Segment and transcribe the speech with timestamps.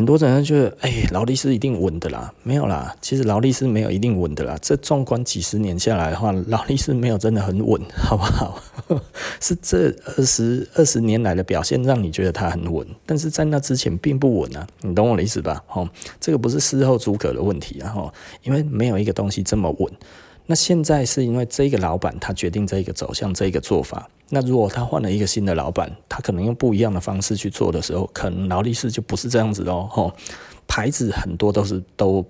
[0.00, 4.56] 很多人觉得，哎，劳力士一定稳的啦，没有啦，其实劳力士没有一定稳的啦。
[4.62, 8.58] 这纵观几十年下来的话，劳力士没有真的很稳， 好不好？
[9.40, 15.62] 是这二十二十年来的表现让你觉得它很稳，但是在那之前并不稳啊，你懂我的意思吧？
[15.68, 15.86] 哦，
[16.18, 18.10] 这个不是事后诸葛的问题啊，吼，
[18.42, 19.92] 因为没有一个东西这么稳。
[20.50, 24.10] 那现在是因为这个老板他决定这个走向这个做法。
[24.30, 29.86] 那如果他换了一个新的老板，他可能用不一样的方式去做的时候，可能劳力士就不是这样子哦。
[29.88, 30.12] 吼，
[30.66, 32.26] 牌子很多都是都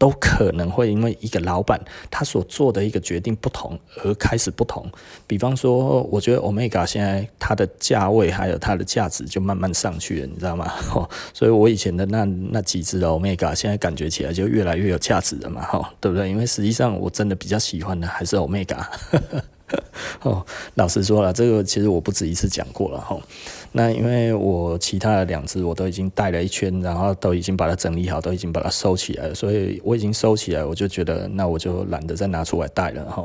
[0.00, 1.78] 都可能会因为一个老板
[2.10, 4.90] 他所做的一个决定不同而开始不同。
[5.26, 10.66] 比方说，我觉得 Omega 现在它的价位还有它的价值就慢慢上去了，你知道吗？
[10.88, 16.30] 吼， 所以我以前的那那几只的 Omega 现在感觉起来就越来越有价值了嘛，吼，对不对？
[16.30, 18.82] 因为实际上我真的比较喜欢的还是 Omega。
[20.22, 20.44] 哦，
[20.74, 23.16] 老实说了，这个其实我不止一次讲过了哈。
[23.72, 33.24] 那因为我其他的两只我都已经戴了一圈，然后都已经把它整理好，都已经把它收起来了，所以我已经收起来，我就觉得那我就懒得再拿出来戴了哈。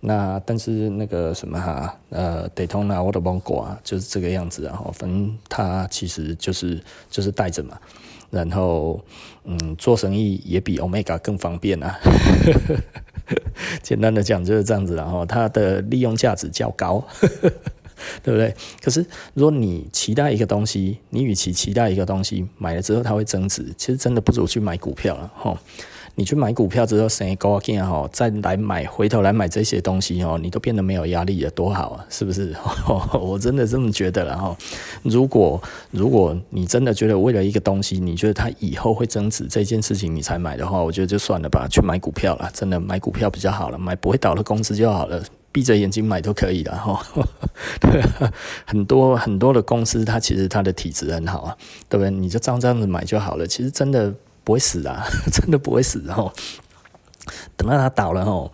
[0.00, 7.78] 那但是那个什么哈，呃，Daytona 我的芒果啊，就是这个样子，然后反正它其实就是就是戴着嘛，
[8.30, 9.00] 然后
[9.44, 11.98] 嗯，做生意也比 Omega 更方便啊。
[13.80, 17.02] 简单的讲就是这样子，然后它的利用价值较高，
[18.22, 18.54] 对不对？
[18.82, 25.58] 可是如果你期待一个东西，你与其期待一个东西买了之后它会增值，其实真的不如去买股票了，哈。
[26.16, 32.54] 你去买股票之后，升高兴哈，再来买，回头来买这些东西哦，你都变得没有压力了，多好啊，是不是？
[33.18, 34.56] 我真的这么觉得了哈。
[35.02, 45.20] 如果如果你真的觉得为了一个东西，你觉得它以后会增值这件事情，你才买的话，我觉得就算了吧，去买股票了，真的买股票比较好了，买不会倒的公司就好了，
[45.54, 47.00] 闭着眼睛买都可以的哈。
[47.80, 48.02] 对，
[48.66, 51.56] 很多很多的公司，它其实它的体质很好啊，
[51.88, 52.10] 对不对？
[52.10, 54.12] 你就照这样子买就好了，其实真的。
[54.46, 56.30] 不会死啊， 真的不会死哦。
[57.56, 58.52] 等到它倒了哦，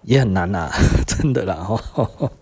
[0.00, 0.70] 也很难呐，
[1.06, 2.32] 真的啦哦。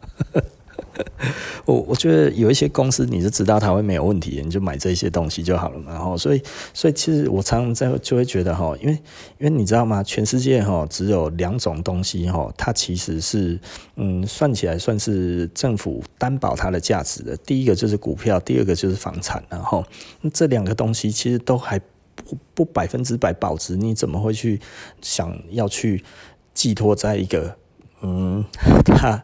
[1.64, 5.92] 我我觉得有一些公司你是知道它会没有问题，你就买这些东西就好了嘛。
[5.92, 6.42] 然后所以
[6.72, 8.92] 所以其实我常常在就会觉得哈，因为
[9.38, 10.02] 因为你知道吗？
[10.02, 13.58] 全世界哈只有两种东西哈，它其实是
[13.96, 17.36] 嗯算起来算是政府担保它的价值的。
[17.38, 19.42] 第一个就是股票，第二个就是房产。
[19.48, 19.84] 然后
[20.32, 21.80] 这两个东西其实都还。
[22.24, 24.58] 不不百分之百保值，你怎么会去
[25.02, 26.02] 想要去
[26.54, 27.54] 寄托在一个
[28.00, 28.42] 嗯，
[28.86, 29.22] 它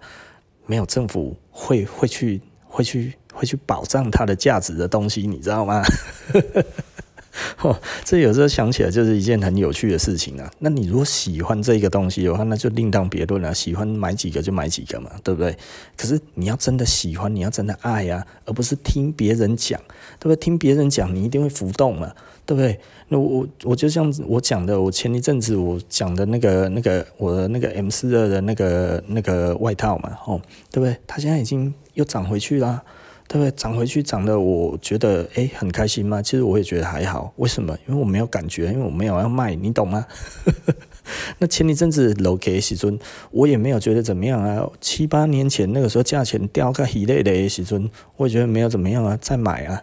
[0.67, 5.83] 没有政府会会去会去会去保障它的价值的东西，你知道吗？
[7.63, 10.51] 哦，这有时候想起来就是一件很有趣的事情啊。
[10.59, 13.55] 那你如果喜欢这个东西的话，那就另当别论了。
[13.55, 15.57] 喜欢买几个就买几个嘛，对不对？
[15.97, 19.81] 可是你要真的喜欢，你要真的爱呀，而不是听别人讲，
[20.19, 20.37] 对不对？
[20.37, 22.13] 听别人讲，你一定会浮动嘛，
[22.45, 22.79] 对不对？
[23.09, 30.95] 那我我就像我讲的，我前一阵子我讲的那个那个我的那个 M 四二的那个那个外套嘛，哦，对不对？
[31.07, 32.83] 它现在已经又涨回去啦。
[33.29, 33.51] 对不对？
[33.53, 36.21] 涨回去涨的，我觉得诶很开心吗？
[36.21, 37.33] 其实我也觉得还好。
[37.37, 37.77] 为什么？
[37.87, 40.07] 因为我没有感觉，因为我没有要卖，你懂吗？
[41.39, 42.99] 那前一阵子楼给时尊，
[43.33, 44.69] 我也没有觉得怎么样啊。
[44.81, 49.83] 七八年前那个时候价钱掉个一类的时尊，我也觉得没有怎么样啊，再买啊。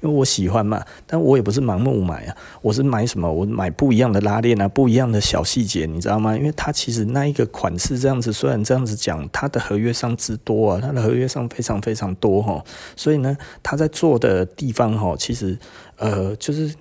[0.00, 3.32] 因为我喜欢嘛，但我也不是盲目买啊，我是买什么？
[3.32, 6.36] 我买不一样的拉链啊，不一样的小细节，你知道吗？
[6.36, 12.64] 因为它其实那一个款式这样子，虽然这样子讲，它的合约上之多啊，它的合约上非常非常多哈，
[12.96, 15.58] 所以呢，它在做的地方哈，其实
[15.96, 16.74] 呃就是。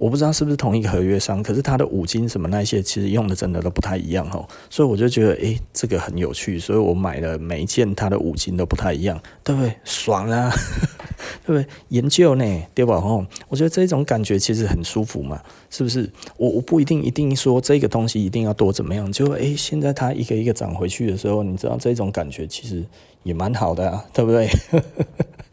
[0.00, 9.72] 我不知道是不是同一个合约商，可是他的五金什么那些，其实用的真的都不太一样哦，所以我就觉得，诶，这个很有趣，所以我买了每一件，它的五金都不太一样，对不对？
[9.84, 10.52] 爽啊，
[11.44, 11.66] 对不对？
[11.88, 13.00] 研究呢，对吧？
[13.00, 16.10] 吼，我觉得这种感觉其实很舒服嘛，是不是？
[16.38, 22.84] 我我不一定一定说这个东西一定要多怎么样，就诶，现在它一个一个涨回去的时候，你知道这种感觉其实
[23.22, 24.48] 也蛮好的啊，对不对？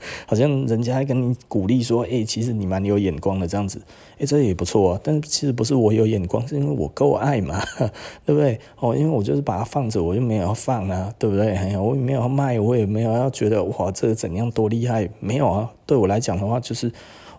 [0.25, 3.81] 好像人家还跟你鼓励说，诶，其实你蛮有眼光的这样子，
[4.17, 4.99] 诶，这也不错啊。
[5.03, 7.61] 但其实不是我有眼光，是因为我够爱嘛，
[8.26, 8.59] 对不对？
[8.79, 11.52] 哦，因为我就是把它放着，我就没有要放啊，对不对？
[11.55, 15.72] 哎呀，我也没有卖，我也没有要觉得哇，这个怎样多厉害，没有啊。
[15.85, 16.91] 对我来讲的话，就是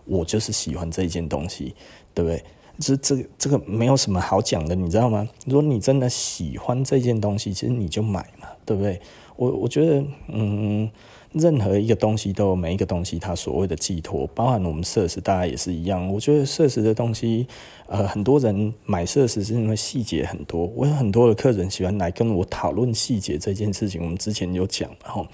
[0.05, 1.75] 我就是喜欢这件东西，
[2.13, 2.43] 对不对？
[2.79, 5.27] 这这个这个没有什么好讲的，你知道吗？
[5.45, 8.99] 如果你真的喜欢这件东西，其实你就买嘛，对不对？
[9.35, 10.89] 我我觉得，嗯。
[11.33, 16.07] 任何一个东西都有每一个东西它所谓的寄托，包含我们设施，大家也是一样。
[16.13, 17.47] 我觉得设施的东西，
[17.87, 20.65] 呃，很多人买设施是因为细节很多。
[20.75, 25.25] 我有很多的客人喜欢来跟我讨论细节这件事情，我们之前有讲，然后，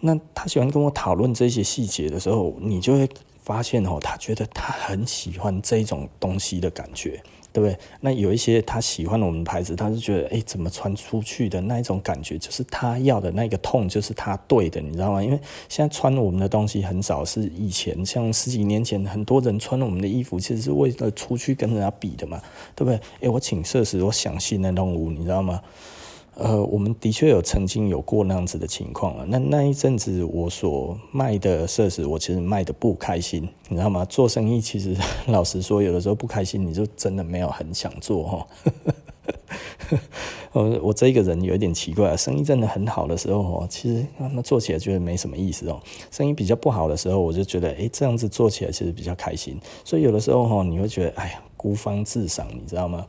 [0.00, 3.08] 那他喜欢跟我讨论这些细节的时候，你就会
[3.42, 7.22] 发现哦，他觉得他很喜欢这种东西的感觉。
[7.58, 7.76] 对不对？
[8.00, 15.20] 那有一些他喜欢我们的牌子，他是觉得，哎，怎么穿出去的那一种感觉，就是他要的那个痛，就是他对的，你知道吗？
[15.20, 22.40] 因为现在穿我们的东西很少是以前，像十几年前，很多人穿我们的衣服，其实是为了出去跟人家比的嘛，
[22.76, 23.00] 对不对？
[23.22, 25.60] 哎，我请设时，我想信那动物，你知道吗？
[26.40, 29.24] 呃，我们的确有曾经有过那样子的情况啊。
[29.26, 34.04] 那那一阵子，我所卖的设施，我其实卖的不开心，你知道吗？
[34.04, 34.96] 做生意其实
[35.26, 38.46] 老实说，有的时候不开心，你就真的没有很想做哈。
[40.52, 45.80] 我 我这个人有一点奇怪，生意真的很好的时候哦，其实那做起来觉得没什么意思哦。
[46.12, 49.58] 生意比较不好的时候，我就觉得，哎，这样子做起来其实比较开心。
[49.84, 53.04] 所以有的时候哈，你会觉得，哎呀，孤芳自赏，你知道吗？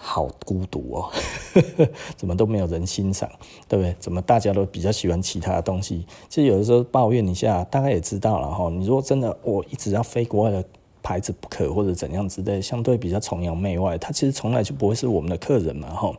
[0.00, 1.10] 好孤独哦，
[2.16, 3.28] 怎么都没有人欣赏，
[3.66, 3.94] 对不对？
[3.98, 6.06] 怎么大家都比较喜欢其他的东西？
[6.28, 8.70] 其实有的时候抱怨一下，大概也知道了哈。
[8.70, 10.64] 你如果真的我一直要非国外的
[11.02, 16.12] 牌子不可，或者怎样之类，相对比较崇洋媚外，他其实从来就不会是我们的客人嘛哈。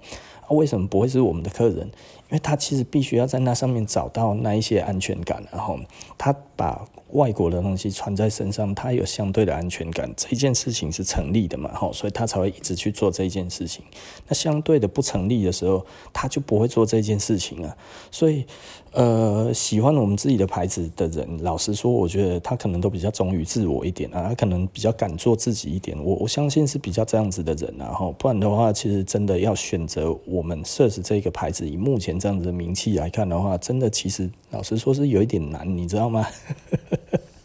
[0.49, 1.79] 为什么不会是我们的客人？
[1.79, 5.79] 因为他其实必须要在那上面找到那一些安全感，然后
[6.17, 6.85] 他把。
[7.11, 11.71] 外国的东西穿在身上，他有相对的安全感，这件事情是成立的嘛？
[11.73, 13.83] 吼，所以他才会一直去做这件事情。
[14.27, 17.75] 那相对的不成立的时候，他就不会做这件事情啊。
[18.11, 18.45] 所以，
[18.91, 25.97] 呃，喜欢我们自己的牌子的人，老实说，我觉得他可能都比较忠于自我一点啊，他可能比较敢做自己一点。
[26.03, 36.25] 我我相信是比较这样子的人啊，吼，不然的话，其实真的要选择我们 SIRS 这个牌子，以目前这样子的名气来看的话，真的其实老实说是有一点难，你知道吗？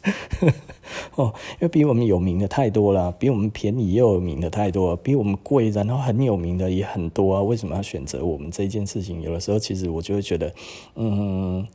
[1.17, 7.43] 哦，因为比我们有名的太多了，比我们便宜又有名的太多，比我们贵然后很有名的也很多啊。
[7.43, 9.23] 为什么要选择我们这件事情？
[9.23, 10.53] 有的时候其实我就会觉得，
[10.97, 11.67] 嗯，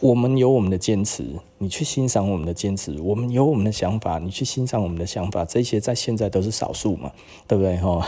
[0.00, 1.24] 我们有我们的坚持，
[1.58, 5.44] 你去欣赏我们的坚持；我们有我们的想法，你去欣赏我们的想法。
[5.44, 7.10] 这些在现在都是少数嘛，
[7.48, 7.76] 对不对？
[7.78, 8.04] 哈、哦，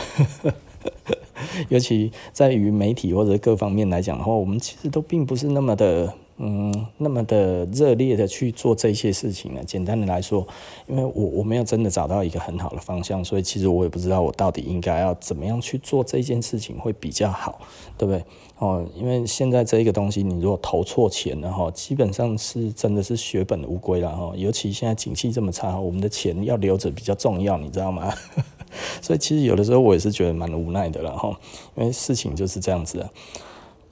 [1.69, 6.15] 尤其在于媒体或者各方面来讲的话，我们其实都并不是那么的。
[6.41, 9.61] 嗯，那么的热烈的去做这些事情呢？
[9.65, 10.47] 简单的来说，
[10.87, 17.61] 因为我我没有真的找到一个很好的方向，所以其实我也不知道我到底应该要怎么样去做这件事情会比较好，
[17.97, 18.25] 对不对？
[18.59, 24.33] 哦，因为现在这一个东西，你如果投错钱了哈，基本上是真的是血本无归了哈。
[24.37, 28.15] 尤其现在景气这么差，我们的钱要留着比较重要，你知道吗？
[29.03, 31.37] 所以其实有的时候我也是觉得蛮无奈的了哈，
[31.77, 33.11] 因为事情就是这样子啊。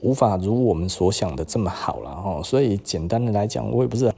[0.01, 4.13] 无法如我们所想的这么好了哈，所以简单的来讲，我也不是，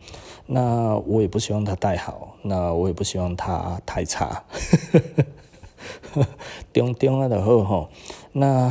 [0.48, 4.44] 那我也不希望他太好，那我也不希望他太差，
[6.74, 7.90] 中中啊的好哈。
[8.34, 8.70] 那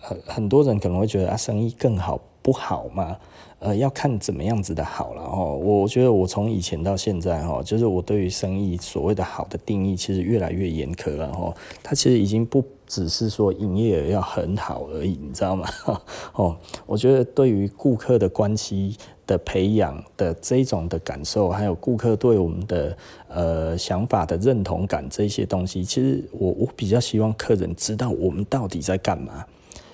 [0.00, 3.16] 很很多人可能会觉得啊，生意更好不好嘛？
[3.60, 5.44] 呃，要看怎么样子的好了哈。
[5.44, 11.54] 我觉得我从以前到现在哈，就是我对于生意所谓的好的定义，其实越来越严苛了哈。
[11.84, 12.64] 它其实已经不。
[12.88, 15.68] 只是说营业额要很好而已，你知道吗？
[16.34, 16.56] 哦，
[16.86, 18.96] 我觉得对于顾客的关系
[19.26, 22.96] 的培养的这种的感受，还有顾客对我们的
[23.28, 29.44] 呃想法的认同感这些东西，其实我我比较希望客人知道我们到底在干嘛。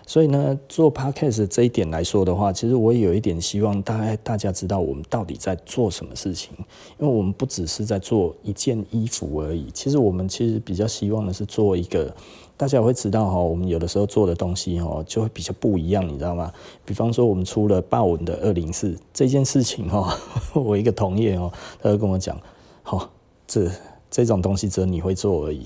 [0.07, 6.53] 所以呢，做 Podcast 这一点来说的话，其实我也有一点希望大家大家知道我们到底在做什么事情，
[6.99, 12.15] 因为我们不只是在做一件衣服而已，其实我们其实比较希望的是做一个。
[12.57, 16.53] 大家也会知道哈，我们有的时候做的东西哈，就会比较不一样，你知道吗？
[16.85, 20.17] 比方说，我们出了豹纹的二零四这件事情哈，
[20.55, 22.41] 我一个同业哦，他就跟我讲，
[22.85, 23.11] 哈，
[23.47, 23.69] 这
[24.09, 25.65] 这种东西只有你会做而已。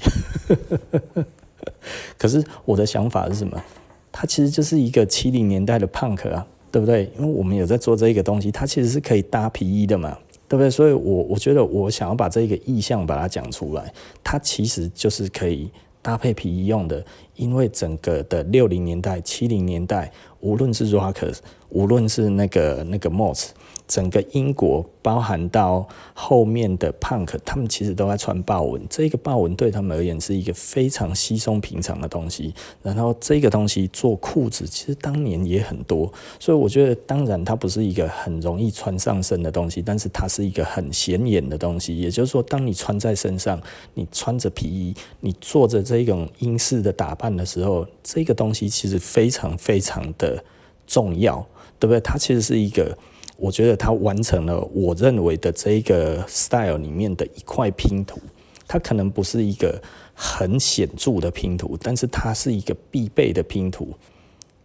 [2.16, 3.62] 可是我的想法是什么？
[4.10, 7.12] 它其实就是一个七零年代的 punk 啊，对不对？
[7.18, 10.16] 因为我们有在做这一个东西，它其实是可以搭皮衣的嘛，
[10.48, 10.70] 对不对？
[10.70, 13.92] 所以我我觉得我想要把这个意向把它讲出来，
[14.24, 15.70] 它其实就是可以。
[16.08, 17.04] 搭配皮衣用的，
[17.36, 20.10] 因为整个的六零年代、七零年代，
[20.40, 21.36] 无论是 Rockers，
[21.68, 23.52] 无论是那个那个帽子。
[23.88, 28.80] 整个英国包含到后面的 Punk，他们其实都在穿豹纹。
[28.90, 32.54] 这个豹纹对他们而言是一个非常稀松平常的东西。
[32.82, 36.12] 然后这个东西做裤子，其实当年也很多。
[36.38, 41.98] 所以我觉得，当然它不是一个很容易穿上身的东西，但是它是一个很显眼的东西。
[41.98, 43.58] 也就是说，当你穿在身上，
[43.94, 50.44] 你穿着皮衣，你做着这种英式的打扮的时候，这个东西其实非常非常的
[50.86, 51.46] 重要，
[51.78, 52.00] 对不对？
[52.00, 52.94] 它其实是一个。
[53.38, 58.20] 我觉得他完成了我认为的这个 style 里面的一块拼图，
[58.66, 59.80] 它可能不是一个
[60.12, 63.94] 很显著的拼图，但是它是一个必备的拼图。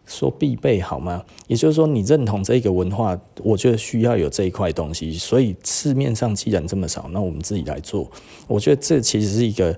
[0.06, 1.24] 说必备好吗？
[1.48, 5.14] 也就是说，你认同这个文化，我觉得需要有这一块东西。
[5.14, 8.12] 所以市面上既然这么少，那我们自己来做。
[8.46, 9.74] 我觉得这其实是一个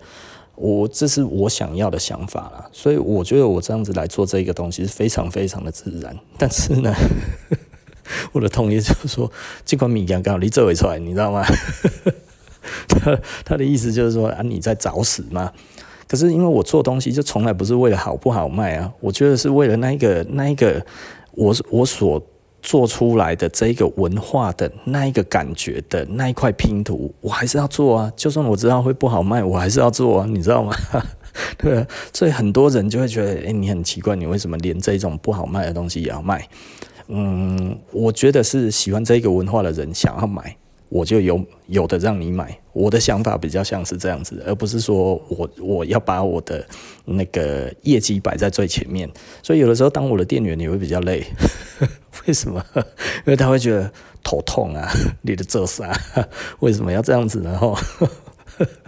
[0.56, 2.68] 我这是我想要的想法啦。
[2.72, 6.18] 所以我觉得我这样子来做这个东西是非常非常的自然。
[6.40, 6.92] 但是呢，
[8.32, 9.32] 我的同业就是说，
[9.66, 11.44] 这款米刚刚你做出来，你知道吗？
[12.88, 15.52] 他他的意思就是说啊，你在找死吗？
[16.08, 20.84] 可是因为我做东西就从来不是为了好不好卖啊，我觉得是为了那一个那一个
[21.32, 22.22] 我我所
[22.62, 28.12] 做出来的这个文化的那一个感觉的那一块拼图，我还是要做啊。
[28.16, 30.76] 就算我知道会不好卖，我还是要做啊，你知道吗？
[31.58, 36.48] 对啊，所以很多人就会觉得，哎，你很奇怪，你为什么连这种不好卖的东西也要卖？
[37.08, 40.56] 嗯，我觉得是喜欢这个文化的人想要买。
[40.88, 46.66] 我就有有的让你买，我的想法比较像是这样子，而不是说我我要把我的
[47.06, 49.10] 那个业绩摆在最前面。
[49.42, 51.26] 所以有的时候当我的店员你会比较累，
[52.28, 52.64] 为什么？
[52.76, 52.84] 因
[53.26, 53.92] 为他会觉得
[54.24, 54.88] 头痛啊，
[55.24, 55.92] 你的这啥？
[56.60, 57.42] 为什么要这样子？
[57.44, 57.76] 然后。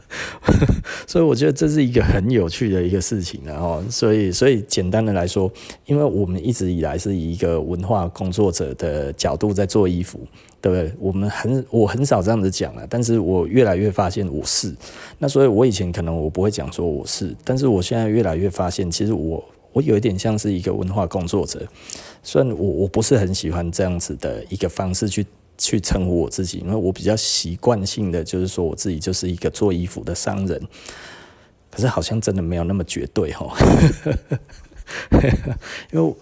[1.05, 5.51] 所以我觉得这是一个很有趣的一个事情，然后，所以，所以简单的来说，
[5.85, 10.19] 因为我们一直以来是以一个文化工作者的角度在做衣服，
[10.61, 10.93] 对不对？
[10.99, 14.73] 我们很，我很少这样子讲了，但是我越来越发现我是。
[15.19, 21.65] 那所以，我以前可能我不会讲说我是，但是我现在越来越发现，其实我，我有一点像是一个文化工作者。
[22.23, 25.25] 虽然我我不是很喜欢这样子的一个方式去。
[25.57, 30.61] 去称呼我自己，因为我比较习惯性的就是说我自己就是一个做衣服的商人，
[31.71, 33.55] 可是好像真的没有那么绝对哈，
[35.91, 36.15] 因为。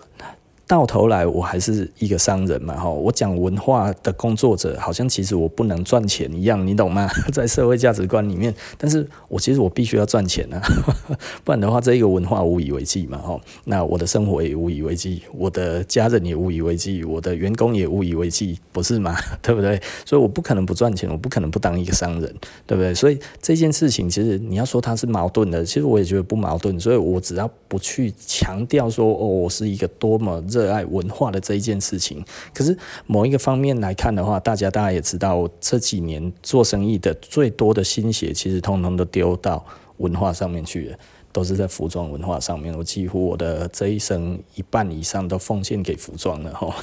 [0.67, 2.89] 到头来，我还是一个商人嘛，哈！
[2.89, 7.07] 我讲文化的工作者，好像其实我不能赚钱一样，你懂吗？
[7.31, 10.59] 在社会价值观里面，但是我其实我必须要赚钱啊，
[11.45, 13.39] 不然的话，这一个文化无以为继嘛，哈！
[13.65, 19.15] 那我的生活也无以为继，我的家人也无以为继，我的员工也无以为继，不是吗？
[19.43, 19.79] 对不对？
[20.03, 22.91] 所以我不可能不赚钱，我不可能不当一个商人，对不对？
[22.95, 26.79] 所以这件事情，其实你要说它是矛盾的，其实我也觉得不矛盾。
[26.79, 30.43] 所以我只要不去强调说，哦，我是一个多么。
[30.55, 39.65] 热爱文化的这一件事情，可是某一个方面来看的话，大家大家也知道，这几年做生意的最多的心血，其实通通都丢到
[39.97, 40.97] 文化上面去了，
[41.33, 42.73] 都是在服装文化上面。
[42.77, 46.73] 我几乎我的这一生一半以上都奉献给服装了哈。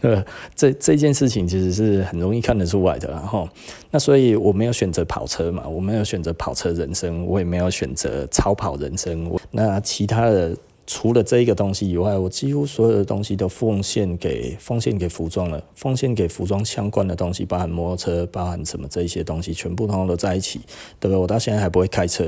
[0.00, 0.24] 呃，
[0.56, 3.48] 这这件事情其实是很容易看得出来的，然后
[3.90, 10.56] 那所以我没有选择跑车嘛，我没有选择跑车人生，我也没有选择超跑人生，我那其他的。
[10.86, 20.60] 除了这一个东西以外，我几乎所有的东西都奉献给奉献给服装了，奉献给服装相关的东西，包含摩托车，包含什么这一些东西，全部通通都在一起，
[21.00, 21.16] 对不对？
[21.16, 22.24] 我到现在还不会开车，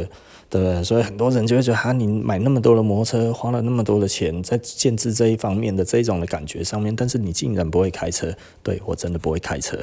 [0.50, 0.82] 对不对？
[0.82, 8.34] 所以很多人就会觉得，哈，你买那么多的摩托车，花了那么多的钱在建制这一方面的这种的感觉上面，但是你竟然不会开车，
[8.64, 9.78] 对，我真的不会开车。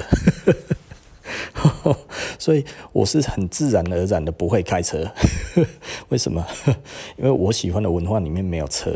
[2.38, 5.10] 所以我是很自然而然的不会开车，
[6.10, 6.44] 为什么？
[7.16, 8.92] 因为我喜欢的文化里面没有车，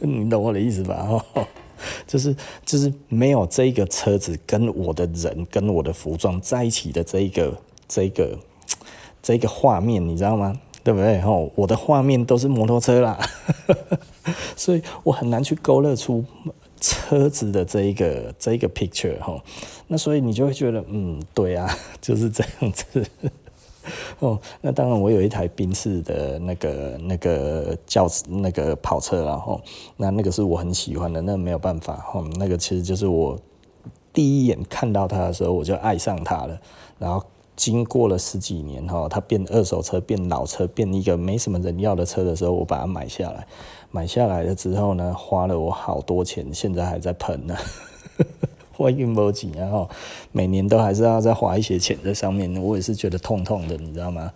[0.00, 1.08] 你懂我的意思吧？
[2.06, 2.34] 就是
[2.66, 8.36] 就是没有这个车子跟我的人跟我的服装在一起的这一个这一个
[9.22, 10.58] 这一个画面，你知道吗？
[10.82, 11.20] 对不对？
[11.20, 13.18] 哦我的画面都是摩托车啦，
[14.56, 16.24] 所以我很难去勾勒出。
[16.80, 19.42] 车子的这一个这一个 picture 哈，
[19.86, 21.68] 那所以你就会觉得，嗯，对啊，
[22.00, 23.04] 就是这样子。
[24.18, 29.60] 哦，那当然，我有一台宾士的那个那个轿那个跑车然后，
[29.96, 33.38] 那那个是我很喜欢的，那没有办法哈，那个其实就是我
[34.12, 36.60] 第一眼看到它的时候，我就爱上它了，
[36.98, 37.24] 然后。
[37.58, 43.44] 经过了十几年哈，它变二手车，变老车，变一个没什么人要的车的时候，我把它买下来。
[43.90, 47.56] 买下来了之后呢，花了我好多钱，现在还在喷呢。
[48.76, 49.88] 我运不起，然后
[50.30, 52.56] 每年都还是要再花一些钱在上面。
[52.62, 54.32] 我也是觉得痛痛的，你知道吗？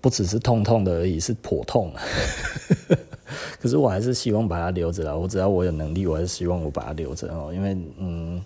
[0.00, 1.92] 不只是痛痛的而已，是颇痛。
[3.60, 5.18] 可是我还是希望把它留着了。
[5.18, 8.42] 我只要我有能力，我还是希望我把它留着哦，因为嗯。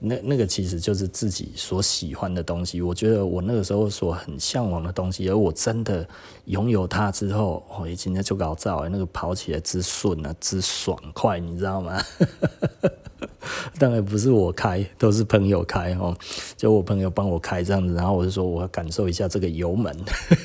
[0.00, 6.06] 那那个其实就是自己所喜欢的东西，我觉得我那个时候所很向往的东西，而我真的
[6.44, 12.00] 拥有它之后，我今天就搞造，那个跑起来之顺啊，之爽快，你知道吗？
[13.78, 16.16] 当然不是我开，都是朋友开哦，
[16.56, 19.96] 就我朋友帮我开这样子，然后我就说我要感受一下这个油门，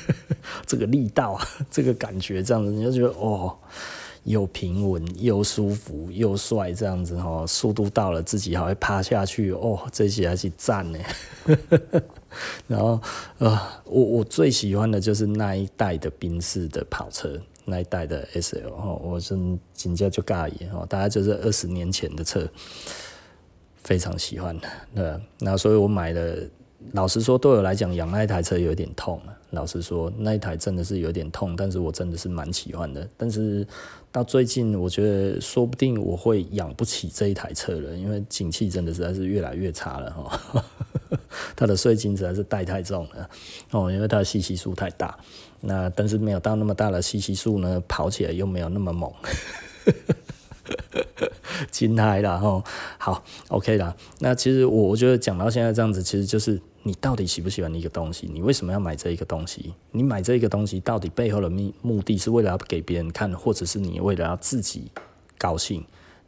[0.66, 3.56] 这个力道，这个感觉，这样子你就觉得哦。
[4.24, 10.98] 又平稳又舒服又帅，这样子哈，速度到了自己还会趴下去哦，这些还是赞呢。
[12.66, 13.00] 然后
[13.38, 22.48] 呃，我我最喜欢的就是那一代的宾士的跑车，那一代的 S L 哈，我真紧接就尬意哈，大概就是二十年前的车，
[23.82, 26.36] 非常喜欢的，对，那所以我买了。
[26.92, 29.18] 老实说，对我来讲，养那一台车有点痛。
[29.54, 33.08] 老实说，那一台真的是有点痛，但是我真的是蛮喜欢的。
[33.16, 33.66] 但是
[34.10, 40.64] 到最近，我觉得说不定我会养不起这一台车了，因为景气真的实在是越来越差了哈。
[41.56, 43.30] 它的税金实在是带太重了
[43.70, 45.16] 哦，因为它的吸吸数太大。
[45.60, 49.10] 那但是没有到那么大的吸吸数呢，跑起来又没有那么猛。
[51.70, 52.64] 金胎了哈，
[52.98, 53.94] 好，OK 啦。
[54.18, 58.28] 那其实我我觉得讲到现在这样子，其实就是你到底喜不喜欢一个东西？
[58.30, 59.74] 你为什么要买这一个东西？
[59.90, 64.90] 你买这一个东西到底背后的目目的是为了要给别人看，或者是你为了要自己
[65.36, 65.82] 高兴，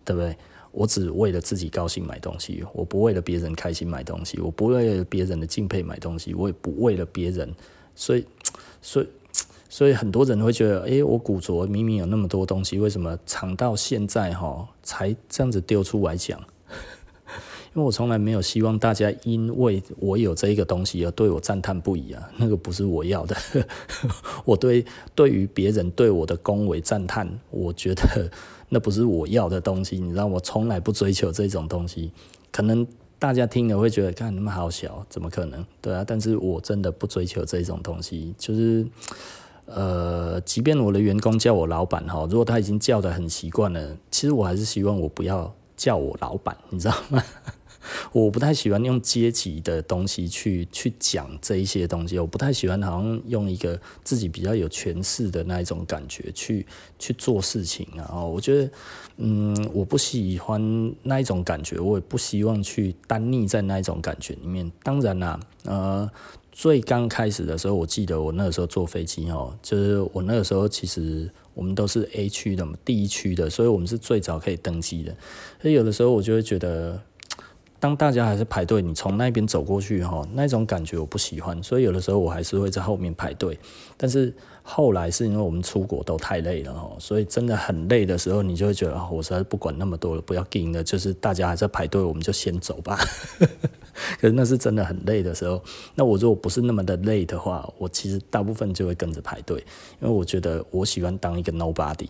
[0.04, 0.34] 对不对？
[0.72, 7.54] 我只为了自己高兴买东西，我不为了别人开心买东西，我不为了别人的敬佩买东西，我也不为了别人，
[7.94, 8.24] 所以，
[8.80, 9.06] 所以。
[9.68, 16.40] 所以很多人会觉得，诶、我古着明明有那么多东西，为什么藏到现在哈才这样子丢出来讲？
[17.76, 23.36] 因为我从来没有希望大家因为我有这一个东西而对我赞叹不已啊，那个不是我要的。
[24.46, 24.82] 我对
[25.14, 28.30] 对于别人对我的恭维赞叹，我觉得
[28.70, 32.10] 那不是我要的东西，你知道，我从来不追求这种东西。
[32.50, 32.86] 可能
[33.18, 35.62] 大家听了会觉得，看那么好小，怎么可能？
[35.82, 38.86] 对啊，但是我真的不追求这种东西，就是。
[39.66, 47.20] 呃，即便我的员工叫我老板哈，如果他已经叫得很习惯了，其实我还是希望我不要叫我老板，你知道吗？
[48.12, 56.66] 我不太喜欢用阶级的东西去去讲这一些东西，我不太喜欢好像用一个自己比较有权势的那一种感觉去
[56.98, 58.24] 去做事情啊。
[58.24, 58.70] 我觉得，
[59.16, 64.70] 嗯，我不喜欢那一种感觉，我也不希望去单溺在那一种感觉里面。
[64.82, 66.10] 当然啦，呃。
[66.58, 75.14] 最刚开始的时候，我记得我那个时候坐飞机哦，就是我那个时候其实我们都是 A 区的嘛，第一区的，所以我们是最早可以登机的。
[75.60, 76.98] 所以有的时候我就会觉得，
[77.86, 83.56] 当大家还是排队，你从那边走过去哈，那种感觉我不喜欢，所以有的时候我还是会在后面排队。
[83.96, 92.98] 但是后来是因为我们出国都太累了哈，所以真的很累的时候，你就会觉得啊，我实在不管那么多了，不要紧了，就是大家还在排队，我们就先走吧。
[94.20, 95.62] 可是那是真的很累的时候，
[95.94, 99.58] 那我如果不是那么的累的话，我其实大部分就会跟着排队，
[100.00, 102.08] 因为我觉得我喜欢当一个 nobody，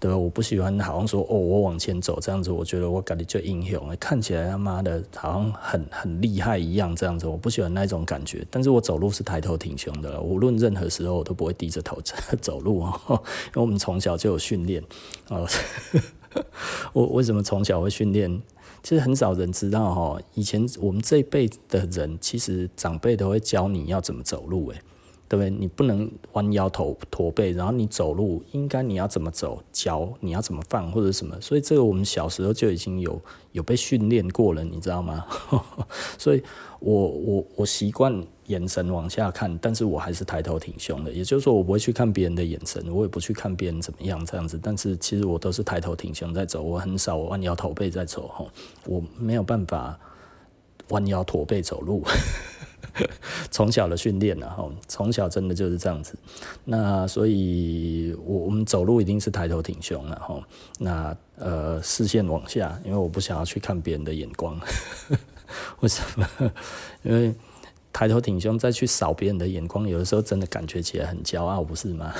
[0.00, 0.16] 对吧？
[0.16, 8.46] 我不喜欢好像说哦，我往前走这样子，我觉得我感觉就英雄，看起来他妈的好像很很厉害一样这样子，我不喜欢那种感觉。
[8.50, 11.98] 但是我走路是抬头挺胸的，无论任何时候我都不会低着头
[12.40, 13.00] 走路哦，
[13.48, 14.82] 因为我们从小就有训练
[15.28, 15.46] 哦。
[16.92, 18.42] 我为什么从小会训练？
[18.86, 24.80] 其实很少人知道哈，以前我们这一辈的人，其实长辈都会教你要怎么走路，哎，
[25.28, 25.50] 对不对？
[25.50, 33.20] 你不能弯腰驼驼背，然后你走路应该你要怎么走，脚你要怎么放或者什么，所以这个我们小时候就已经有
[33.52, 35.24] 有被训练过了，你知道吗？
[36.18, 36.42] 所以
[36.80, 38.26] 我我我习惯。
[38.46, 41.10] 眼神往下看，但是我还是抬头挺胸的。
[41.10, 44.56] 也就是说，我不会去看别人的眼神，我也不去看别人怎么样这样子。
[44.62, 48.46] 但是其实我都是抬头挺胸在走，我很少弯腰驼背在走哈。
[48.84, 49.98] 我没有办法
[50.90, 52.04] 弯腰驼背走路，
[53.50, 56.16] 从小的训练了哈，从小真的就是这样子。
[56.64, 60.40] 那所以我我们走路一定是抬头挺胸了哈。
[60.78, 64.58] 那呃视线往下，因为我不想要去看别人的眼光。
[65.80, 66.28] 为什么？
[67.02, 67.34] 因为
[67.92, 72.12] 抬头挺胸再去扫别人的眼光，有的时候真的感觉起来很骄傲，不是吗？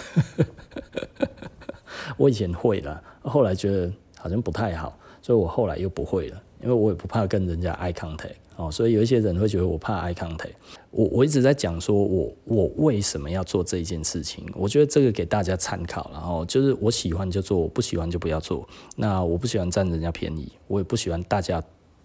[2.17, 10.53] 我以前会了，后来觉得好像不太好，所以我后来又不会了，因为我也不怕跟人家 eye contact 哦，所以有一些人会觉得我怕 eye contact。
[10.91, 18.67] 我我一直在讲说我我为什么要做这一件事情，我觉得这个给大家参考，然后就是我喜欢就做，我不喜欢就不要做。
[18.97, 21.63] 那我不喜欢占人家便宜，我也不喜欢大家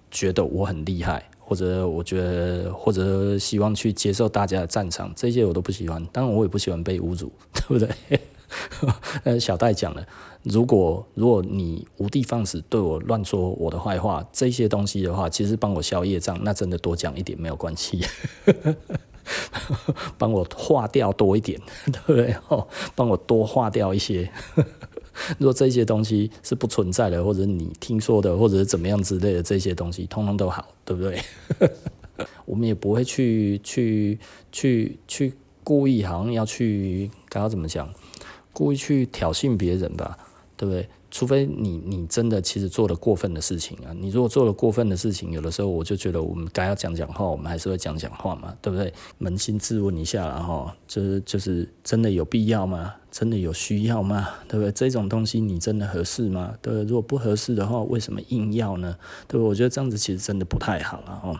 [0.09, 1.23] 觉得我很厉害。
[1.39, 6.01] 或者我觉得，或者希望去接受大家的赞赏，这些我都不喜欢。
[6.13, 7.89] 当然，我也不喜欢被侮辱，对不对？
[9.23, 10.05] 呃，小戴讲了，
[10.43, 18.01] 如果如果你无的放矢对我乱说我的坏话，这些东西的话，其实帮我消业障，那真的多讲一点没有关系，
[20.17, 21.59] 帮我化掉多一点，
[21.91, 22.35] 对不对？
[22.49, 24.29] 哦，帮我多化掉一些。
[25.37, 31.21] 如果这些东西是不存在的，或者你听说的，或者是怎么样之类的，这些东西通通都好，对不对？
[32.45, 34.17] 我们也不会去去
[34.51, 35.33] 去去
[35.63, 37.93] 故意，好像要去该要怎么讲，
[38.53, 40.17] 故意去挑衅别人吧，
[40.57, 40.87] 对不对？
[41.13, 48.93] 除非你你真的其实做了过分的事情啊，你如果做了过分的事情，有的时候我就觉得我们该要讲讲话，我们还是会讲讲话嘛，对不对？
[49.19, 52.93] 扪心自问一下，然后就是就是真的有必要吗？
[53.11, 54.29] 真的有需要吗？
[54.47, 54.71] 对不对？
[54.71, 56.53] 这种东西你真的合适吗？
[56.61, 56.81] 对？
[56.83, 58.95] 如果不合适的话，为什么硬要呢？
[59.27, 59.49] 对不对？
[59.49, 61.37] 我觉得这样子其实真的不太好了哦。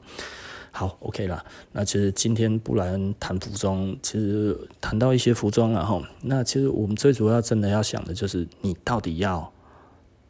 [0.72, 1.46] 好，OK 了。
[1.74, 9.52] 那其实今天不然谈服装，其实谈到一些服装然后，那其实我们最主要真的要想的就是，你到底要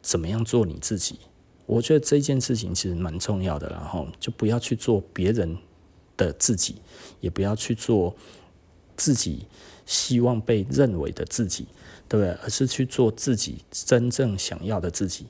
[0.02, 1.18] 怎么样做你自己？
[1.64, 5.56] 我觉得这件事情其实蛮重要的，然后就不要去做别人
[6.16, 6.82] 的自己，
[7.20, 8.14] 也不要去做
[8.96, 9.46] 自己
[9.86, 11.68] 希望被认为的自己，
[12.08, 12.36] 对不对？
[12.42, 15.26] 而是去做自己真正想要的自己。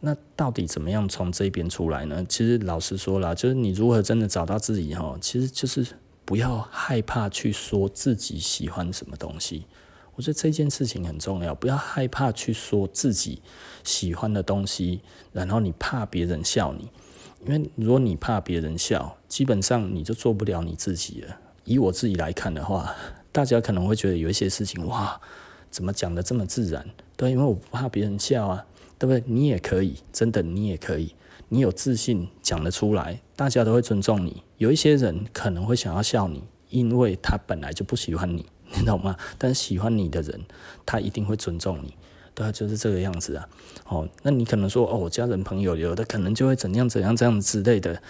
[0.00, 2.24] 那到底怎么样从这边出来呢？
[2.28, 5.86] 其实老实说啦，就是你如何真的找到自己哈，其实就是
[6.24, 9.64] 不要害怕去说自己喜欢什么东西。
[10.14, 13.42] 我觉得这件事情很重要，不要害怕去说自己
[13.84, 15.00] 喜欢的东西，
[15.32, 16.88] 然后你怕别人笑你，
[17.46, 21.36] 因为如果你怕别人笑，基本上你就做不了你自己了。
[21.64, 22.94] 以我自己来看的话，
[23.30, 25.20] 大家可能会觉得有一些事情哇，
[25.70, 26.88] 怎么讲得这么自然？
[27.16, 28.64] 对，因为我不怕别人笑啊。
[28.98, 29.22] 对不对？
[29.26, 31.14] 你也可以，真的，你也可以。
[31.48, 34.42] 你有自信讲得出来，大家都会尊重你。
[34.58, 38.44] 有一些人可能会想要笑你，因为他本来就不喜欢你，
[38.76, 39.16] 你懂吗？
[39.38, 40.40] 但喜欢你的人，
[40.84, 41.94] 他一定会尊重你。
[42.34, 43.48] 对，就是这个样子啊。
[43.86, 48.02] 哦，那你可能说，哦，我家人朋友有的可能就会怎样怎样这样之类的。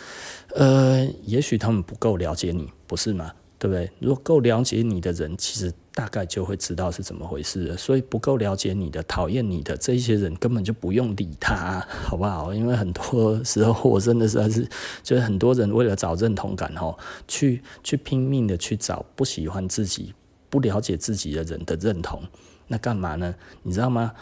[0.54, 3.32] 呃，也许他们不够了解你，不是吗？
[3.58, 3.90] 对不对？
[3.98, 7.76] 如果够了解你的人，其实大概就会知道是怎么回事了。
[7.76, 12.52] 所以不够了解你的、讨厌你的这些人，根本就不用理他，好不好？
[12.52, 14.68] 因为很多时候我真的是还是，
[15.02, 20.12] 就是很多人为了找认同感，吼，去去拼命的去找不喜欢自己、
[20.50, 22.22] 不了解自己的人的认同。
[22.68, 23.34] 那干嘛呢？
[23.62, 24.12] 你知道吗？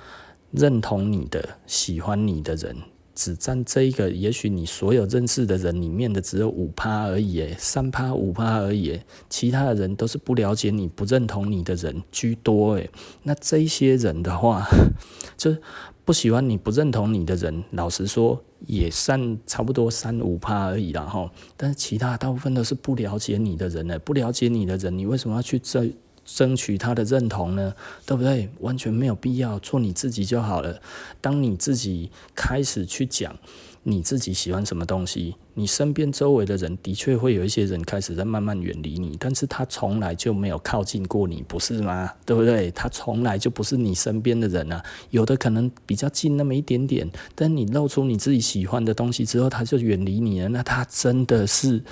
[0.53, 2.77] 认同你的、喜欢你的人。
[3.15, 9.01] 只占这一个，也许你所有认识的人里面的只有五趴而已，诶，三趴五趴而已，
[9.31, 12.91] 其他的人都是不了解你、不认同你的人居多，诶，
[13.23, 14.67] 那这些人的话，
[15.39, 15.57] 就
[16.05, 21.31] 不喜欢你、不认同你的人，老实说也算差不多三五趴而已啦，哈。
[21.57, 25.93] 但是其他大部分都是不了解你的人呢，不了解你的人，你为什么要去争？
[26.25, 27.75] 争取他的认同呢，
[28.07, 28.49] 对不对？
[28.61, 30.81] 完全没有必要，做你自己就好了。
[31.21, 33.37] 当你自己开始去讲
[33.83, 42.11] 你自己喜欢什么东西，你身边周围的人的确会有一些人开始在慢慢远离你，但是他从来就没有靠近过你，不是吗？
[42.25, 42.71] 对不对？
[42.71, 44.83] 他从来就不是你身边的人啊。
[45.11, 50.49] 有的可能比较近那么一点点，但你露出你自己喜欢的东西之后，他就远离你了。
[50.49, 51.83] 那他真的是？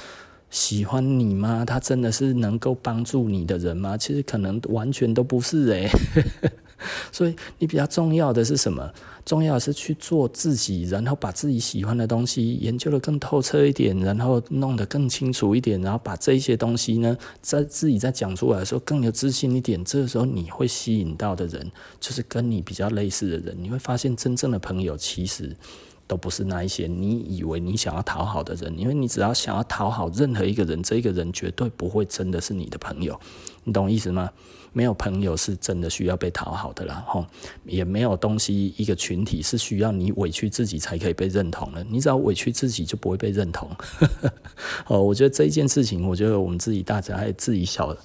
[0.53, 1.65] 喜欢你吗？
[1.65, 3.97] 他真的是能够帮助你的人吗？
[3.97, 5.89] 其实可能完全都不是诶。
[7.11, 8.93] 所以你比较重要的是什么？
[9.25, 19.83] 重要的是去做自己，然后把自己喜欢的东西研究得更透彻一点，然后弄得更清楚一点，然后把这些东西呢，在自己在讲出来的时候更有自信一点。
[19.85, 23.57] 这个时候你会吸引到的人，就是跟你比较类似的人。
[23.59, 25.57] 你会发现真正的朋友其实。
[26.13, 33.19] 都不是那一些你以为你想要讨好的人，因为你只要想要讨好任何一个人，这一个人绝对不会真的是你的朋友，
[33.65, 34.31] 你懂意思吗？
[34.75, 37.25] 没有朋友是真的需要被讨好的啦，吼，
[37.65, 43.71] 也没有东西一个群体是需要你委屈自己才可以被认同的，你只要委屈自己就不会被认同。
[44.89, 47.97] 哦，我觉得这一件事情，我觉得我们自己大家自己小，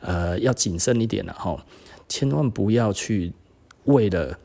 [0.00, 1.58] 呃，要谨慎一点了，吼，
[2.08, 3.32] 千万不要去
[3.86, 4.38] 为了。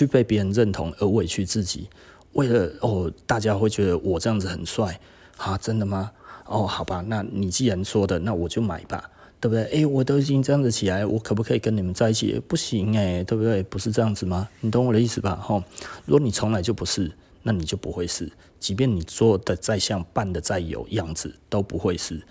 [0.00, 1.86] 去被别人认同而委屈自己，
[2.32, 4.98] 为了哦，大家会觉得我这样子很帅
[5.36, 5.58] 啊？
[5.58, 6.10] 真的吗？
[6.46, 9.64] 哦，好吧，那你既然说的，那我就买吧，对不对？
[9.64, 12.40] 诶，我都已经这样子起来，我可不可以跟你们在一起？
[12.48, 13.62] 不行诶，对不对？
[13.64, 14.48] 不是这样子吗？
[14.60, 15.36] 你懂我的意思吧？
[15.36, 15.62] 吼，
[16.06, 22.22] 如果你从来就不是，那你就不会是，即便你做的再像，扮的再有样子，都不会是。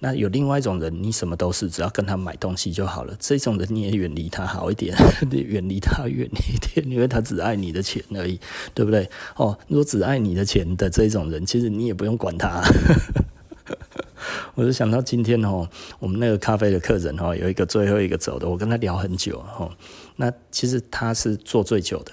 [0.00, 3.16] 那有另外一种人，你什么都是，只要跟他买东西就好了。
[3.18, 4.96] 这种人你也远离他好一点，
[5.30, 8.38] 你远离他远离一点，因为他只爱你的钱而已，
[8.74, 9.08] 对不对？
[9.36, 12.62] 哦，如果只爱你的钱的这种人，其实你也不用管他。
[14.54, 19.70] 我就想到今天哦，我们那个咖啡的客人哦，有一个最后一个走的，我跟他聊很久哦。
[20.16, 22.12] 那其实他是做最久的。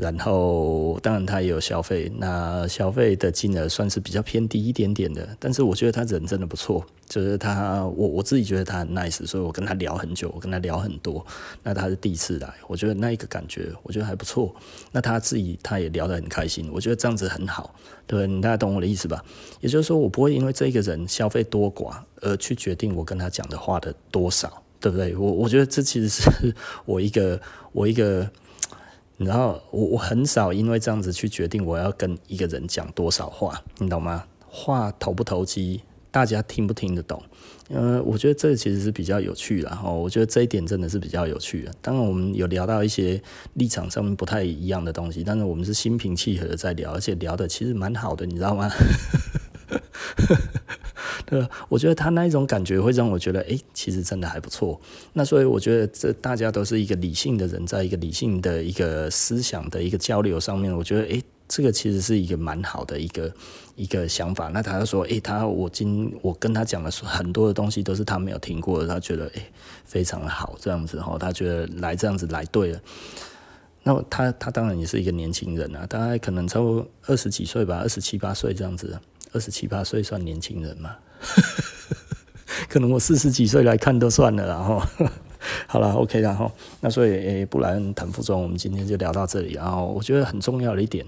[0.00, 5.28] 然后，当然他也有消费，那消费的金额算是比较偏低一点点的。
[5.38, 11.24] 但是我觉得他人真的不错，就是他，我我自己觉得他很 nice，所以我跟他聊很久，我跟他聊很多。
[11.62, 14.54] 那他是第一次来，我觉得那一个感觉，我觉得还不错。
[14.90, 17.74] 那他自己他也聊得很开心，我觉得这样子很好，
[18.06, 18.26] 对？
[18.26, 19.22] 你大家懂我的意思吧？
[19.60, 25.14] 也就是说，我不会因为这个人消费多寡而去决定我跟他讲的话的多少，对不对？
[25.14, 26.54] 我我觉得这其实是
[26.86, 27.38] 我一个
[27.72, 28.26] 我一个。
[29.20, 34.24] 你知道，我我很少因为这样子去决定我要跟一个人讲多少话，你懂吗？
[34.48, 37.22] 话投不投机，大家听不听得懂？
[37.68, 39.92] 呃，我觉得这其实是比较有趣的哦。
[39.92, 41.72] 我觉得这一点真的是比较有趣的。
[41.82, 48.70] 当然，我们有聊到一些立场上面不太一样的东西，但是我们是心平气和的在聊，而且聊的其实蛮好的，你知道吗？
[51.30, 54.78] 对，我觉得他那一种感觉会让我觉得，哎，其实真的还不错。
[55.12, 61.22] 那所以我觉得这大家都是一个理性的人，在一个理性的一个思想的一个交流上面，我觉得，哎。
[61.52, 63.34] 这个其实是一个蛮好的一个
[63.74, 64.46] 一个想法。
[64.54, 69.42] 那他就说，诶，他我今我跟他讲的很多的东西都是他没有听过的，他觉得诶
[69.84, 72.80] 非常好，这样子哈，他觉得来这样子来对了。
[73.82, 78.96] 那他他当然也是一个年轻人啊，大概可能超过二十几岁吧，二十七八岁这样子，
[79.32, 80.94] 二十七八岁算年轻人嘛？
[82.68, 84.82] 可能我四十几岁来看都算了，然后。
[85.66, 86.52] 好了，OK，然后
[86.82, 89.54] 那所以，诶、欸，布莱恩谭富中，我们今天就聊到这里。
[89.54, 91.04] 然后我觉得很重要的一点，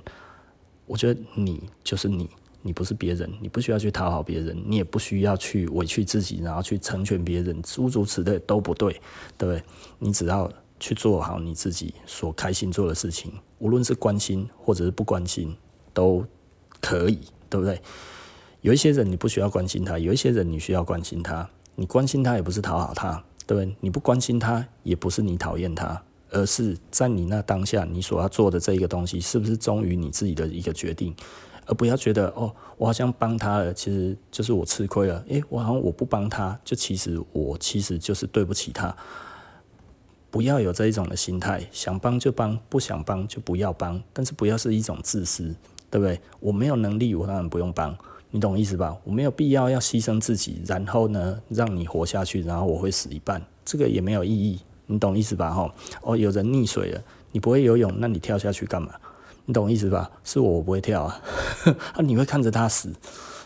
[0.87, 2.31] 我觉得你就是你，
[2.63, 8.95] 你不是别人，你不需要去讨好别人，你也不需要去委屈自己，然后去成全别人，诸如此类都不对，
[9.37, 9.63] 对不对？
[9.99, 15.55] 你只要去做好你自己所开心做的事情，无论是关心或者是不关心，
[15.93, 16.25] 都
[16.81, 17.19] 可以，
[17.51, 17.79] 对不对？
[18.63, 23.23] 有一些人你不需要关心他，有一些人你需要关心他，你关心他也不是讨好他。
[23.45, 31.13] 对不对，你不关心他，也不是你讨厌他，而是在你那当下，你所要做的这一个东西，是不是忠于你自己的一个决定，
[31.67, 35.23] 而不要觉得哦，我好像帮他了，其实就是我吃亏了。
[35.27, 38.97] 诶，我好像我不帮他，就其实我其实就是对不起他。
[40.31, 45.53] 不要有这一种的心态，想帮就帮，不想帮就不要帮，但是不要是一种自私，
[45.91, 46.19] 对不对？
[46.39, 47.99] 我没有能力，我当然不用帮。
[48.35, 48.97] 你懂意思吧？
[49.05, 54.59] 我没有必要要牺牲自己，然后呢，让你活下去，然后我会死一半，这个也没有意义。
[54.87, 55.51] 你懂意思吧？
[55.51, 58.89] 吼，哦，有人溺水了，你不会游泳，那你跳下去干嘛？
[59.45, 60.11] 你懂意思吧？
[60.25, 61.03] 是我，我不会跳，
[61.93, 62.91] 啊，你会看着他死，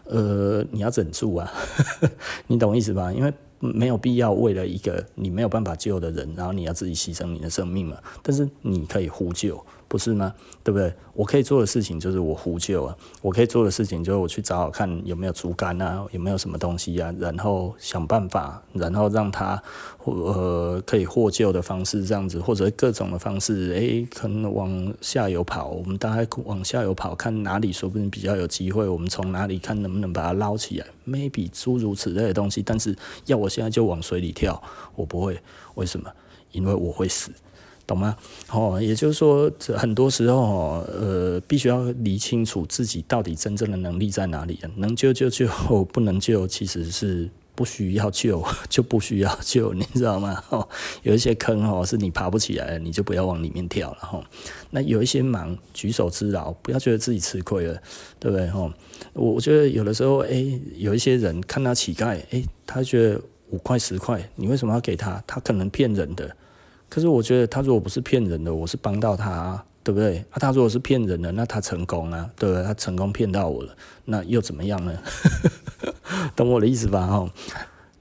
[0.05, 1.53] 呃，你要忍住啊，
[2.47, 3.13] 你懂意思吧？
[3.13, 7.97] 因为没有必要为了一个你没有办法救的人，然后你要自己牺牲你的生命嘛。
[8.23, 9.61] 但是你可以呼救。
[9.89, 10.35] 不是吗？
[10.65, 10.93] 对不对？
[11.15, 19.63] 我可以做的事情就是我呼救啊，我可以做的事情就是我去找找看有没有竹竿啊，有没有什么东西啊，然后想办法，然后让他
[20.05, 32.63] 呃可以获救的方式这样子，或者各种的方式，诶，可能往下游跑，我们大概往下游跑，看哪里说不定比较有机会，我们从哪里看能不能把它捞起来，maybe 诸如此类的东西。
[32.63, 32.97] 但是
[33.27, 34.63] 要我现在就往水里跳，
[34.95, 35.39] 我不会，
[35.75, 36.11] 为什么？
[36.53, 37.31] 因为我会死。
[37.87, 38.17] 懂吗？
[38.51, 44.59] 哦，也就是说，很多时候，呃，必须要理清楚自己到底真正的能力在哪里。
[44.77, 45.47] 能救就救，
[45.93, 50.43] 不能救，其实是不需要救 就不需要救，你知道吗？
[50.51, 50.69] 哦，
[51.05, 54.21] 有一些坑哦，是你爬不起来，你就不要往里面跳了哈。
[54.71, 57.81] 那有一些忙，举手之劳，不要觉得自己吃亏了，
[58.19, 58.49] 对不对？
[58.49, 58.69] 哈，
[59.13, 63.21] 我我觉得有的时候，诶，有一些人看到乞丐，诶，他觉得
[63.51, 65.23] 五块十块，你为什么要给他？
[65.25, 66.37] 他可能骗人的。
[66.89, 70.19] 可是我觉得他如果不是骗人的，我是帮到他啊，对不对？
[70.31, 72.65] 啊，他如果是骗人的，那他成功啊，对不对？
[72.65, 74.99] 他成功骗到我了，那又怎么样呢？
[76.37, 77.07] 懂我的意思吧？
[77.07, 77.31] 哈，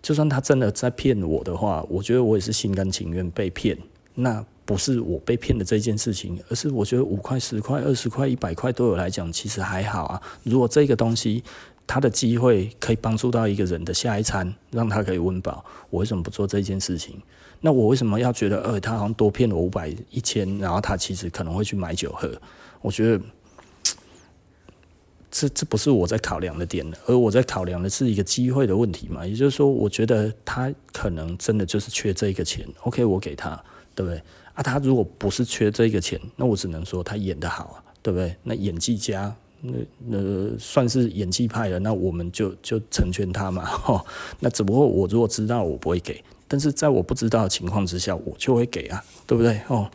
[0.02, 3.78] 就算他真的在骗我的话，我觉得我也是心甘情愿被骗。
[4.14, 10.22] 那不是我被骗的这件事情，而是我觉得五块、十块、二十块、一百块对我来讲其实还好啊。
[10.44, 11.44] 如果这个东西
[11.86, 17.22] 他的机会可以帮助到一个人的下一餐，让他可以温饱，我为什么不做这件事情？
[17.66, 22.32] 那我为什么要觉得，呃，他好像多骗了五百、一千，然后他其实可能会去买酒喝？
[22.80, 23.20] 我觉得
[25.32, 29.26] 这这不是我在考量的点，而我在考量的是一个机会的问题嘛。
[29.26, 33.60] 也就是说，我觉得他可能真的就是缺这个钱，OK，我给他，
[33.96, 34.22] 对不对？
[34.54, 38.36] 啊，他如果不是缺这个钱，那我只能说他演得好，对不对？
[38.44, 39.74] 那演技佳，那
[40.06, 43.66] 那算是演技派的，那我们就就成全他嘛。
[43.90, 44.06] 哈，
[44.40, 46.24] 那只不过我如果知道，我不会给。
[46.48, 49.60] 但是在我不知道的情况之下，我就会给啊，对不对？
[49.68, 49.90] 哦，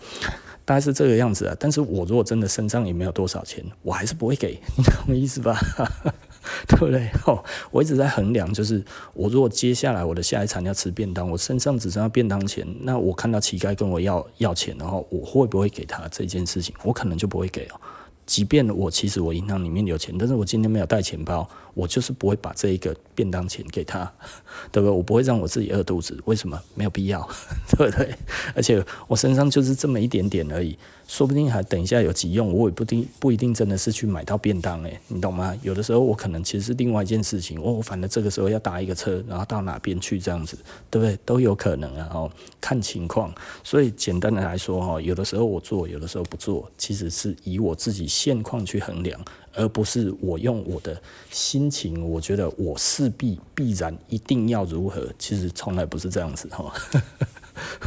[0.65, 1.57] 大概是这个样子啊。
[1.59, 5.59] 但是我如果真的身上也没有多少钱，我还是不会给，你懂我意思吧？
[6.67, 7.09] 对不对？
[7.27, 8.83] 哦，我一直在衡量，就是
[9.13, 16.75] 我如果接下来我的下一餐要吃便当，我身上只剩下便当钱，那我看到乞丐跟我要要钱，然后我会不会给他这件事情？
[16.83, 17.81] 我可能就不会给哦。
[18.27, 24.11] 即便我其实我银行里面有钱，但是我今天没有带钱包，我就是不会把这一个便当钱给他，
[24.73, 24.91] 对不对？
[24.91, 26.61] 我不会让我自己饿肚子，为什么？
[26.75, 27.29] 没有必要，
[27.77, 28.15] 对不对？
[28.55, 30.77] 而且我身上就是这么一点点而已。
[31.09, 35.53] 说不定还等一下有急用，我也不定不一定真的是去买到便当诶，你懂吗？
[35.61, 40.57] 有的时候我可能其实是另外一件事情，我反正这个时候要搭一个车，然后到哪边去这样子，
[40.89, 41.19] 对不对？
[41.25, 42.31] 都有可能啊，哦，
[42.61, 43.35] 看情况。
[43.65, 49.21] 所以简单的来说哈，有的时候我做，有的时候不做，其实是以我自己现况去衡量，
[49.55, 56.73] 而不是我用我的心情，我觉得我势必必然一定要如何，其实从来不是这样子哈。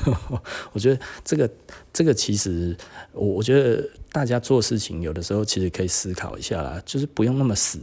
[0.72, 1.50] 我觉得这个
[1.92, 2.76] 这个其实，
[3.12, 7.80] 我我觉得大家做事情有的时候其实可以思考一下啦，就是不用那么死，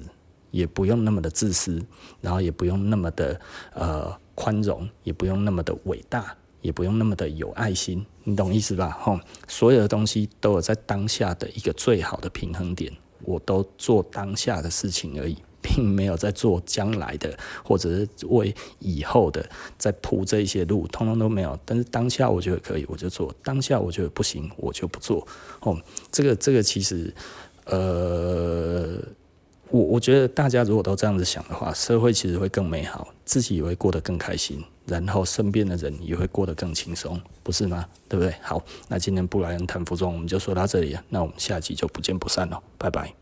[0.50, 1.82] 也不用那么的自私，
[2.20, 3.40] 然后也不用那么的
[3.74, 8.96] 呃宽容，也不用那么的伟大，也不用那么的有爱心，你懂意思吧？
[9.00, 15.36] 吼，所有的东西都有在当下的一个最好的平衡点，我都做当下的事情而已。
[15.62, 21.56] 并没有在做将来的，或者是为以后的在铺这一些路，通通都没有。
[21.66, 25.24] 但是当下我觉得可以，我就做；当下我觉得不行，我就不做。
[25.60, 25.78] 哦，
[26.10, 27.12] 这个这个其实，
[27.66, 28.96] 呃，
[29.68, 37.86] 我我觉得大家如果都这样子想的话，社会其实会更美好，自己也会过得更开心，然后身边的人也会过得更轻松，不是吗？
[38.08, 38.34] 对不对？
[38.42, 43.19] 好，那今天布莱恩谈服装我们就说到这里了，那我们下集就不见不散了，拜拜。